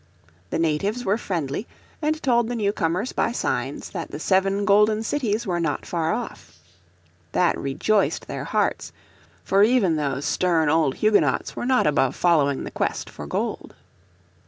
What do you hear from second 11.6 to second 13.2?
not above following the quest